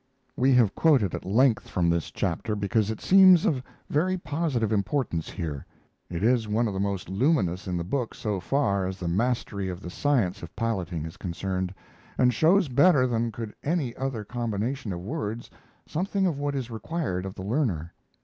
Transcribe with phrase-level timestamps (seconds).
[0.35, 5.29] We have quoted at length from this chapter because it seems of very positive importance
[5.29, 5.63] here.
[6.09, 9.69] It is one of the most luminous in the book so far as the mastery
[9.69, 11.71] of the science of piloting is concerned,
[12.17, 15.51] and shows better than could any other combination of words
[15.85, 17.93] something of what is required of the learner.